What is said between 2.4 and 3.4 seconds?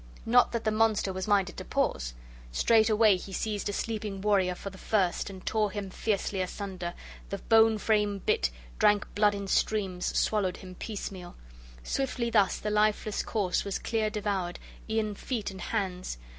Straightway he